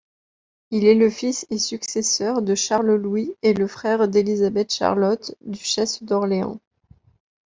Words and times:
Il 0.71 0.85
est 0.85 0.95
le 0.95 1.11
fils 1.11 1.45
et 1.51 1.59
successeur 1.59 2.41
de 2.41 2.55
Charles-Louis 2.55 3.35
et 3.43 3.53
le 3.53 3.67
frère 3.67 4.07
d'Élisabeth-Charlotte, 4.07 5.35
duchesse 5.45 6.01
d’Orléans. 6.01 6.59